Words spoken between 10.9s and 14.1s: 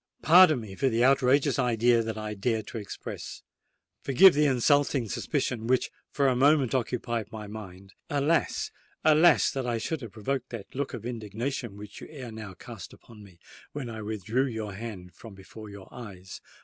of indignation which you ere now cast upon me, when I